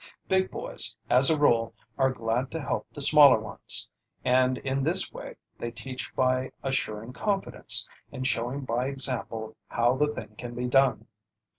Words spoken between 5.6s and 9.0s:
teach by assuring confidence and showing by